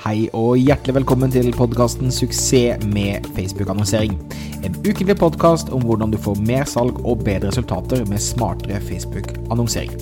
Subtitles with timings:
[0.00, 4.16] Hei og hjertelig velkommen til podkasten 'Suksess med Facebook-annonsering'.
[4.64, 9.92] En ukentlig podkast om hvordan du får mer salg og bedre resultater med smartere Facebook-annonsering.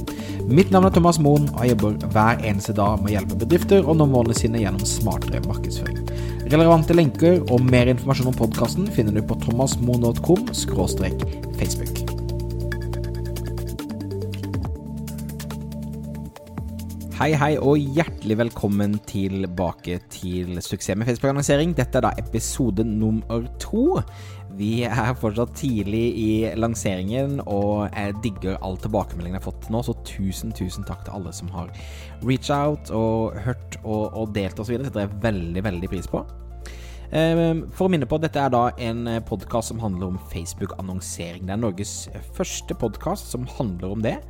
[0.49, 3.82] Mitt navn er Thomas Moen, og jeg jobber hver eneste dag med å hjelpe bedrifter
[3.82, 5.98] å nå målene sine gjennom smartere markedsføring.
[6.52, 10.46] Relevante lenker og mer informasjon om podkasten finner du på thomasmoen.com
[11.59, 11.98] facebook.
[17.19, 21.72] Hei, hei, og hjertelig velkommen tilbake til Suksess med Facebook-annonsering.
[21.75, 23.96] Dette er da episode nummer to.
[24.54, 29.81] Vi er fortsatt tidlig i lanseringen, og jeg digger all tilbakemeldingen jeg har fått nå,
[29.82, 31.72] så tusen, tusen takk til alle som har
[32.22, 34.77] reached out og hørt og, og delt osv.
[34.77, 36.22] Det setter jeg veldig, veldig pris på.
[37.19, 41.50] Ehm, for å minne på, dette er da en podkast som handler om Facebook-annonsering.
[41.50, 41.97] Det er Norges
[42.39, 44.20] første podkast som handler om det.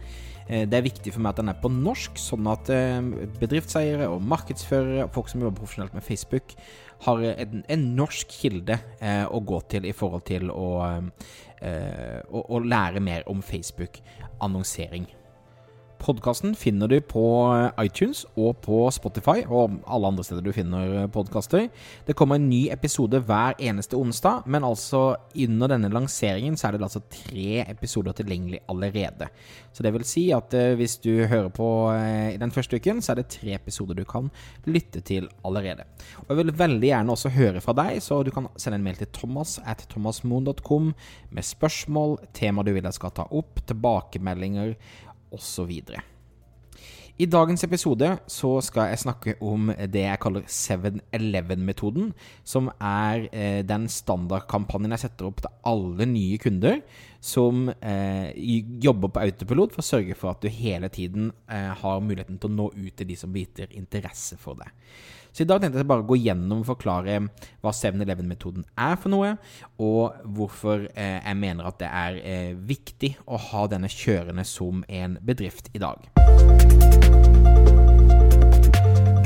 [0.49, 3.01] Eh, det er viktig for meg at den er på norsk, sånn at eh,
[3.41, 6.57] bedriftseiere og markedsførere og folk som jobber profesjonelt med Facebook,
[7.05, 10.71] har en, en norsk kilde eh, å gå til i forhold til å,
[11.63, 15.07] eh, å, å lære mer om Facebook-annonsering.
[15.99, 17.23] Podkasten finner du på
[17.83, 21.67] iTunes og på Spotify og alle andre steder du finner podkaster.
[22.07, 26.77] Det kommer en ny episode hver eneste onsdag, men altså under denne lanseringen så er
[26.77, 29.27] det altså tre episoder tilgjengelig allerede.
[29.75, 33.03] Så det vil si at eh, hvis du hører på eh, i den første uken,
[33.03, 34.31] så er det tre episoder du kan
[34.71, 35.87] lytte til allerede.
[36.25, 39.03] Og Jeg vil veldig gjerne også høre fra deg, så du kan sende en mail
[39.03, 40.95] til thomas at thomasmoen.com
[41.35, 44.77] med spørsmål, tema du vil jeg skal ta opp, tilbakemeldinger
[45.35, 45.73] osv.
[47.19, 52.13] I dagens episode så skal jeg snakke om det jeg kaller 7-Eleven-metoden,
[52.47, 56.79] som er eh, den standardkampanjen jeg setter opp til alle nye kunder
[57.19, 58.31] som eh,
[58.85, 62.53] jobber på autopilot for å sørge for at du hele tiden eh, har muligheten til
[62.53, 64.71] å nå ut til de som biter interesse for det.
[65.39, 67.21] Så i dag tenkte jeg bare å gå gjennom og forklare
[67.63, 69.29] hva 7-Eleven-metoden er for noe,
[69.79, 74.81] og hvorfor eh, jeg mener at det er eh, viktig å ha denne kjørende som
[74.91, 76.09] en bedrift i dag.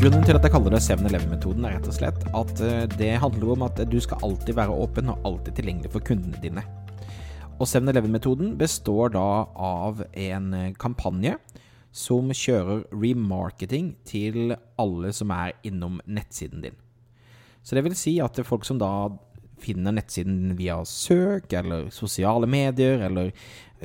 [0.02, 3.56] Grunnen til at jeg kaller det 7-Eleven-metoden, er rett og slett at eh, det handler
[3.56, 6.66] om at du skal alltid være åpen og alltid tilgjengelig for kundene dine.
[7.56, 11.38] Og 7-Eleven-metoden består da av en eh, kampanje
[11.92, 16.78] som kjører remarketing til alle som er innom nettsiden din.
[17.62, 19.10] Så det vil si at folk som da
[19.62, 23.30] finner nettsiden din via søk eller sosiale medier, eller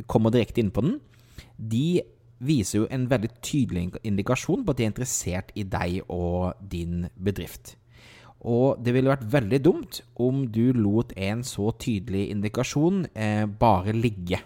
[0.09, 0.99] kommer direkte inn på den,
[1.57, 2.01] de
[2.37, 7.05] viser jo en veldig tydelig indikasjon på at de er interessert i deg og din
[7.13, 7.75] bedrift.
[8.47, 13.95] Og det ville vært veldig dumt om du lot en så tydelig indikasjon eh, bare
[13.97, 14.39] ligge.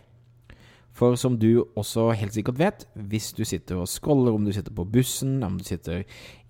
[1.02, 4.74] For som du også helt sikkert vet, hvis du sitter og scroller, om du sitter
[4.78, 6.04] på bussen, om du sitter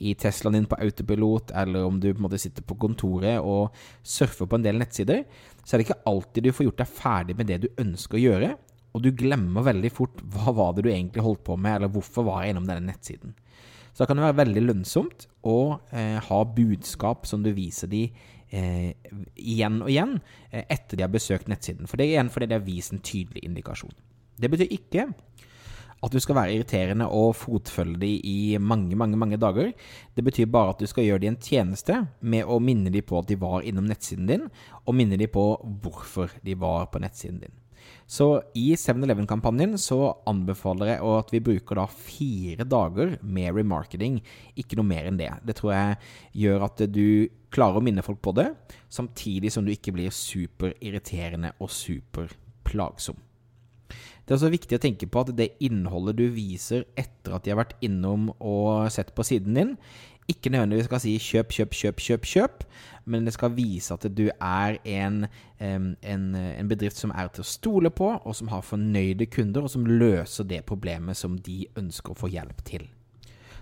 [0.04, 3.72] i Teslaen din på autopilot, eller om du på en måte sitter på kontoret og
[4.04, 5.24] surfer på en del nettsider,
[5.64, 8.26] så er det ikke alltid du får gjort deg ferdig med det du ønsker å
[8.26, 8.52] gjøre,
[8.92, 12.28] og du glemmer veldig fort hva var det du egentlig holdt på med, eller hvorfor
[12.28, 13.38] var jeg innom denne nettsiden.
[13.94, 15.58] Så da kan det være veldig lønnsomt å
[15.96, 18.06] eh, ha budskap som du viser de
[18.52, 18.92] eh,
[19.40, 20.18] igjen og igjen
[20.52, 21.88] eh, etter de har besøkt nettsiden.
[21.88, 23.96] For det er igjen fordi det har vist en tydelig indikasjon.
[24.42, 25.08] Det betyr ikke
[26.02, 29.72] at du skal være irriterende og fotfølge dem i mange, mange mange dager.
[30.16, 33.20] Det betyr bare at du skal gjøre dem en tjeneste med å minne dem på
[33.22, 34.48] at de var innom nettsiden din,
[34.86, 35.46] og minne dem på
[35.84, 37.58] hvorfor de var på nettsiden din.
[38.12, 44.20] Så i 7-Eleven-kampanjen så anbefaler jeg at vi bruker da fire dager med remarketing,
[44.60, 45.32] ikke noe mer enn det.
[45.48, 45.98] Det tror jeg
[46.44, 47.06] gjør at du
[47.54, 48.50] klarer å minne folk på det,
[48.92, 53.20] samtidig som du ikke blir superirriterende og superplagsom.
[54.32, 57.52] Det er også viktig å tenke på at det innholdet du viser etter at de
[57.52, 59.74] har vært innom og sett på siden din,
[60.32, 62.64] ikke nødvendigvis skal si kjøp, kjøp, kjøp, kjøp, kjøp,
[63.12, 65.26] men det skal vise at du er en,
[65.60, 65.92] en,
[66.40, 69.84] en, bedrift som er til å stole på, og som har fornøyde kunder, og som
[69.84, 72.88] løser det problemet som de ønsker å få hjelp til.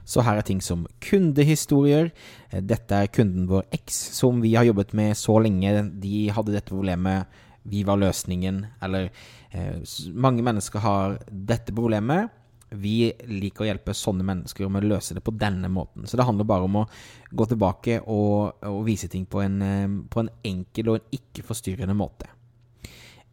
[0.05, 2.13] Så her er ting som kundehistorier.
[2.53, 5.87] Dette er kunden vår X, som vi har jobbet med så lenge.
[5.97, 8.65] De hadde dette problemet, vi var løsningen.
[8.81, 9.09] Eller
[9.51, 9.79] eh,
[10.13, 12.35] mange mennesker har dette problemet
[12.69, 16.05] vi liker å hjelpe sånne mennesker med å løse det på denne måten.
[16.07, 16.87] Så det handler bare om å
[17.31, 21.97] gå tilbake og, og vise ting på en, eh, på en, enkel og en ikke-forstyrrende
[21.97, 22.29] måte.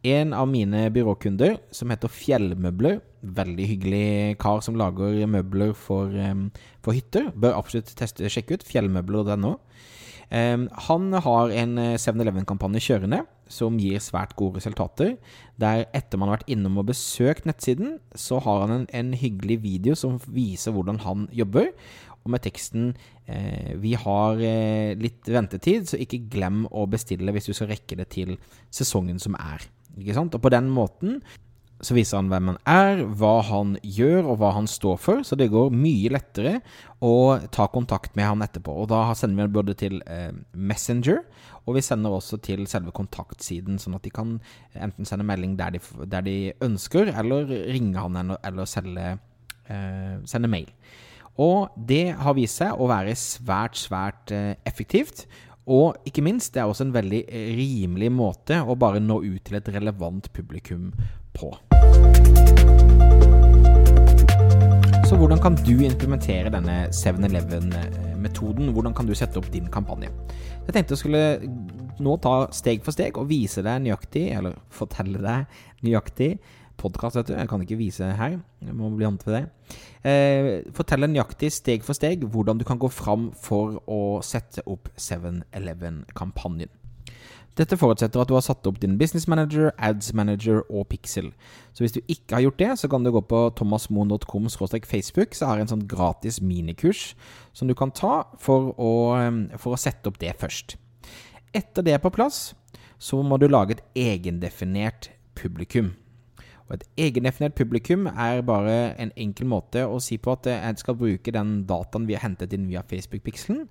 [0.07, 2.99] En av mine byråkunder, som heter Fjellmøbler,
[3.37, 8.67] veldig hyggelig kar som lager møbler for, eh, for hytter, bør absolutt teste, sjekke ut
[8.67, 9.57] fjellmøbler.no.
[10.31, 13.21] Han har en 7-Eleven-kampanje kjørende
[13.51, 15.15] som gir svært gode resultater.
[15.59, 19.61] Der etter man har vært innom og besøkt nettsiden, så har han en, en hyggelig
[19.63, 21.71] video som viser hvordan han jobber.
[22.25, 22.89] Og med teksten
[23.25, 27.95] eh, 'Vi har eh, litt ventetid, så ikke glem å bestille hvis du skal rekke
[27.95, 28.35] det til
[28.69, 29.69] sesongen som er'.
[29.97, 30.35] Ikke sant?
[30.35, 31.21] Og på den måten
[31.83, 35.37] så viser han hvem han er, hva han gjør og hva han står for, så
[35.37, 36.55] det går mye lettere
[37.05, 38.73] å ta kontakt med han etterpå.
[38.81, 41.21] Og da sender vi han både til eh, Messenger,
[41.67, 44.37] og vi sender også til selve kontaktsiden, sånn at de kan
[44.73, 49.11] enten sende melding der de, der de ønsker, eller ringe han eller, eller selge,
[49.67, 50.71] eh, sende mail.
[51.37, 55.27] Og det har vist seg å være svært, svært eh, effektivt.
[55.67, 59.43] Og ikke minst, det er også en veldig eh, rimelig måte å bare nå ut
[59.45, 60.89] til et relevant publikum
[61.37, 61.53] på.
[65.07, 68.73] Så hvordan kan du implementere denne 7-Eleven-metoden?
[68.75, 70.09] Hvordan kan du sette opp din kampanje?
[70.67, 71.23] Jeg tenkte jeg skulle
[72.03, 76.33] nå ta steg for steg og vise deg nøyaktig, eller fortelle deg nøyaktig
[76.77, 77.35] podkast, vet du.
[77.37, 78.37] Jeg kan ikke vise her.
[78.61, 79.43] Jeg må bli vant til det.
[80.07, 84.91] Eh, fortelle nøyaktig steg for steg hvordan du kan gå fram for å sette opp
[84.93, 86.71] 7-Eleven-kampanjen.
[87.57, 91.31] Dette forutsetter at du har satt opp din Business Manager, Ads Manager og Pixel.
[91.73, 94.49] Så hvis du ikke har gjort det, så kan du gå på thomasmoen.com
[94.85, 97.15] facebook, så har jeg en sånn gratis minikurs
[97.57, 98.91] som du kan ta for å,
[99.57, 100.77] for å sette opp det først.
[101.55, 102.53] Etter det er på plass,
[102.99, 105.95] så må du lage et egendefinert publikum.
[106.67, 110.97] Og Et egendefinert publikum er bare en enkel måte å si på at jeg skal
[110.99, 113.65] bruke den dataen vi har hentet inn via Facebook-pikselen,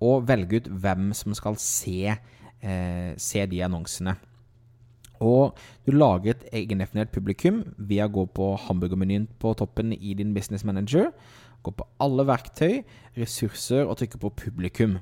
[0.00, 2.14] og velge ut hvem som skal se
[2.62, 4.16] eh, se de annonsene.
[5.24, 10.34] Og du lager et egendefinert publikum ved å gå på hamburgermenyen på toppen i din
[10.34, 11.10] Business Manager.
[11.66, 12.82] Gå på alle verktøy,
[13.18, 14.98] ressurser og trykke på publikum.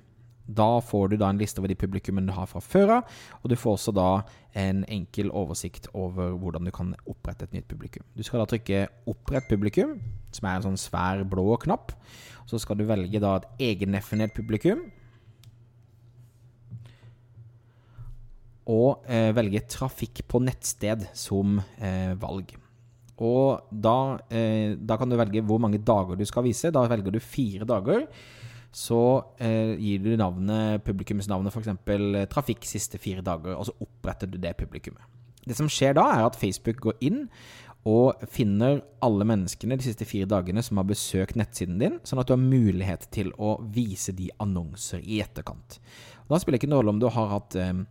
[0.47, 3.50] Da får du da en liste over de publikummene du har fra før av, og
[3.50, 4.11] du får også da
[4.56, 8.05] en enkel oversikt over hvordan du kan opprette et nytt publikum.
[8.14, 9.99] Du skal da trykke 'opprett publikum',
[10.31, 11.93] som er en sånn svær blå knapp.
[12.47, 14.93] Så skal du velge da et egendefinert publikum.
[18.67, 22.57] Og eh, velge trafikk på nettsted som eh, valg.
[23.17, 26.73] Og da, eh, da, kan du velge hvor mange dager du skal vise.
[26.75, 28.05] Da velger du fire dager.
[28.77, 29.01] Så
[29.41, 31.71] eh, gir du navnet, publikumsnavnet f.eks.
[31.73, 35.15] Eh, trafikk siste fire dager, og så oppretter du det publikummet.
[35.47, 37.25] Det som skjer da, er at Facebook går inn
[37.87, 42.27] og finner alle menneskene de siste fire dagene som har besøkt nettsiden din, sånn at
[42.27, 45.79] du har mulighet til å vise de annonser i etterkant.
[46.27, 47.85] Og da spiller det ikke noen rolle om du har hatt eh,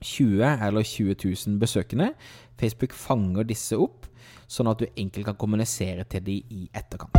[0.00, 2.12] 20 eller 20 000 besøkende.
[2.60, 4.06] Facebook fanger disse opp,
[4.48, 7.16] sånn at du enkelt kan kommunisere til dem i etterkant.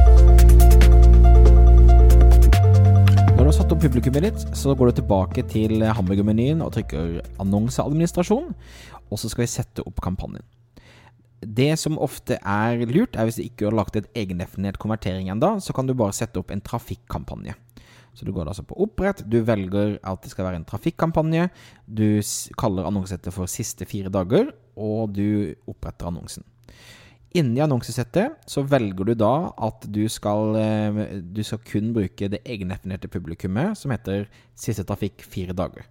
[3.37, 7.21] Når du har satt opp publikummet ditt, så går du tilbake til hamburgermenyen og trykker
[7.37, 8.53] 'annonseadministrasjon',
[9.11, 10.41] og så skal vi sette opp kampanjen.
[11.41, 15.59] Det som ofte er lurt, er hvis du ikke har lagt et egendefinert konvertering ennå,
[15.61, 17.53] så kan du bare sette opp en trafikkampanje.
[18.17, 21.51] Så du går altså på opprett, du velger at det skal være en trafikkampanje,
[21.85, 22.17] du
[22.57, 26.45] kaller annonsesettet for siste fire dager, og du oppretter annonsen.
[27.37, 32.41] Inni annonsesettet så velger du da at du skal, eh, du skal kun bruke det
[32.41, 34.25] egendefinerte publikummet som heter
[34.57, 35.85] siste trafikk fire dager.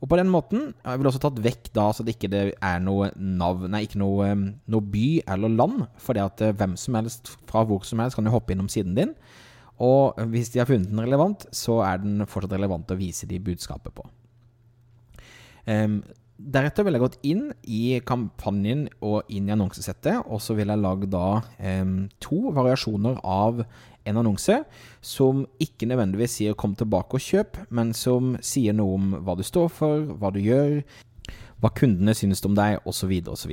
[0.00, 3.10] Og på den måten jeg vil også tatt vekk da så det ikke er noe
[3.16, 7.00] navn, nei, ikke noe, eh, noe by eller land, for det at eh, hvem som
[7.00, 9.16] helst fra hvor som helst kan jo hoppe innom siden din.
[9.80, 13.40] Og hvis de har funnet den relevant, så er den fortsatt relevant å vise de
[13.42, 14.04] budskapet på.
[15.64, 16.00] Um,
[16.40, 20.82] deretter vil jeg gått inn i kampanjen og inn i annonsesettet, og så vil jeg
[20.82, 21.40] lage da
[21.80, 23.64] um, to variasjoner av
[24.08, 24.56] en annonse
[25.04, 29.42] som ikke nødvendigvis sier 'kom tilbake og kjøp', men som sier noe om hva du
[29.42, 30.82] står for, hva du gjør,
[31.60, 33.12] hva kundene synes om deg, osv.
[33.28, 33.52] osv.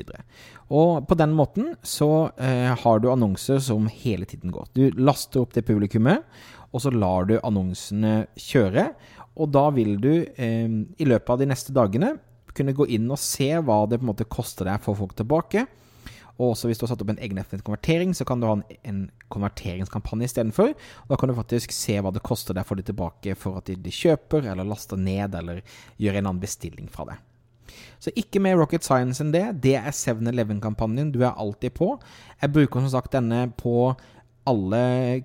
[0.68, 4.70] Og på den måten så eh, har du annonser som hele tiden går.
[4.74, 6.24] Du laster opp det publikummet,
[6.72, 8.90] og så lar du annonsene kjøre.
[9.38, 12.16] Og da vil du eh, i løpet av de neste dagene
[12.58, 15.68] kunne gå inn og se hva det på en måte koster deg for folk tilbake.
[16.38, 18.66] Og også hvis du har satt opp en egen konvertering, så kan du ha en,
[18.86, 19.00] en
[19.34, 20.76] konverteringskampanje istedenfor.
[21.10, 23.78] Da kan du faktisk se hva det koster deg for de tilbake for at de,
[23.82, 25.64] de kjøper, eller laster ned, eller
[25.98, 27.18] gjør en annen bestilling fra det.
[28.04, 29.46] Så ikke mer rocket science enn det.
[29.64, 31.14] Det er 7-Eleven-kampanjen.
[31.14, 31.96] Du er alltid på.
[32.42, 33.96] Jeg bruker som sagt denne på
[34.48, 34.82] alle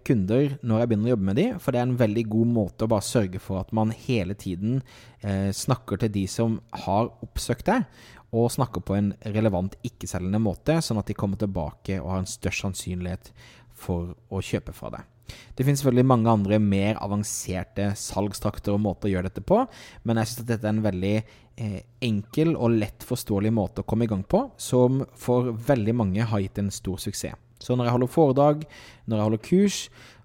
[0.06, 2.86] kunder når jeg begynner å jobbe med dem, for det er en veldig god måte
[2.86, 4.80] å bare sørge for at man hele tiden
[5.22, 7.86] eh, snakker til de som har oppsøkt deg,
[8.32, 12.30] og snakker på en relevant, ikke-selgende måte, sånn at de kommer tilbake og har en
[12.30, 13.32] størst sannsynlighet
[13.76, 15.11] for å kjøpe fra deg.
[15.56, 19.62] Det finnes selvfølgelig mange andre mer avanserte salgstrakter og måter å gjøre dette på,
[20.04, 23.88] men jeg syns at dette er en veldig eh, enkel og lett forståelig måte å
[23.88, 27.38] komme i gang på, som for veldig mange har gitt en stor suksess.
[27.62, 28.64] Så når jeg holder foredrag,
[29.06, 29.76] når jeg holder kurs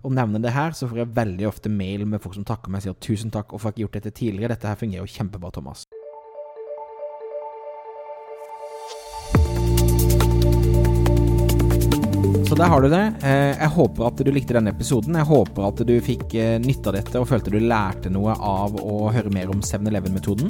[0.02, 2.82] og nevner det her, så får jeg veldig ofte mail med folk som takker meg
[2.82, 4.56] og sier tusen takk, hvorfor har jeg ikke gjort dette tidligere.
[4.56, 5.86] Dette her fungerer jo kjempebra, Thomas.
[12.58, 13.00] Så der har du det.
[13.22, 15.14] Eh, jeg håper at du likte denne episoden.
[15.14, 18.80] Jeg håper at du fikk eh, nytte av dette og følte du lærte noe av
[18.82, 20.50] å høre mer om 7-Eleven-metoden.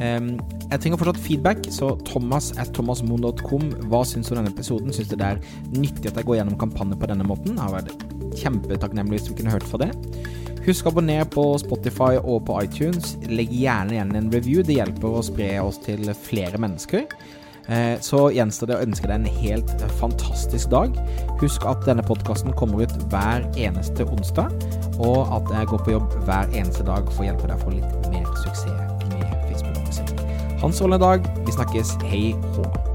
[0.00, 3.72] Jeg trenger fortsatt feedback, så thomas at thomasmoen.com.
[3.88, 4.92] Hva syns du om denne episoden?
[4.92, 5.40] Syns du det er
[5.72, 7.56] nyttig at jeg går gjennom kampanjer på denne måten?
[7.56, 9.90] Jeg har vært kjempetakknemlig hvis du kunne hørt fra det.
[10.68, 13.16] Husk å abonnere på Spotify og på iTunes.
[13.32, 14.60] Legg gjerne igjen en review.
[14.60, 17.08] Det hjelper å spre oss til flere mennesker.
[17.70, 20.96] Eh, så gjenstår det å ønske deg en helt fantastisk dag.
[21.42, 24.50] Husk at denne podkasten kommer ut hver eneste onsdag,
[24.98, 27.76] og at jeg går på jobb hver eneste dag for å hjelpe deg å få
[27.78, 28.66] litt mer suksess
[29.14, 30.14] med Facebook-musikk.
[30.60, 31.26] Hans Ålne dag.
[31.46, 31.96] Vi snakkes.
[32.10, 32.89] Hei hå.